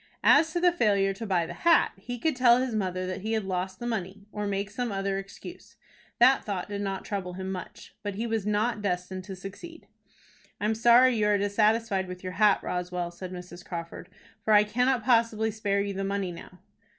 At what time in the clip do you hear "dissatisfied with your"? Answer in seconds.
11.37-12.33